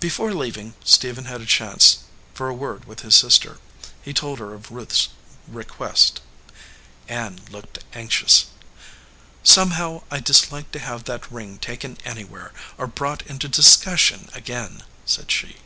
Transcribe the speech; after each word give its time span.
Before 0.00 0.34
leaving, 0.34 0.74
Stephen 0.82 1.26
had 1.26 1.40
a 1.40 1.46
chance 1.46 1.98
for 2.34 2.48
a 2.48 2.52
word 2.52 2.84
with 2.86 3.02
his 3.02 3.14
sister. 3.14 3.58
He 4.02 4.12
told 4.12 4.40
her 4.40 4.54
of 4.54 4.72
Ruth 4.72 4.90
s 4.90 5.08
request. 5.46 6.20
Ann 7.06 7.40
looked 7.48 7.78
anxious. 7.94 8.46
"Somehow 9.44 10.02
I 10.10 10.18
dislike 10.18 10.72
to 10.72 10.80
have 10.80 11.04
that 11.04 11.30
ring 11.30 11.58
taken 11.58 11.96
anywhere, 12.04 12.50
or 12.76 12.88
brought 12.88 13.22
into 13.28 13.46
discussion 13.46 14.30
again," 14.32 14.82
said 15.06 15.30
she. 15.30 15.58